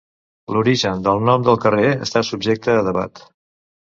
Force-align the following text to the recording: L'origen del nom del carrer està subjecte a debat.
L'origen 0.53 1.03
del 1.07 1.19
nom 1.29 1.43
del 1.47 1.59
carrer 1.65 1.91
està 2.05 2.23
subjecte 2.31 2.79
a 2.79 2.81
debat. 2.89 3.23